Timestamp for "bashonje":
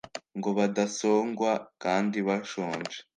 2.27-2.97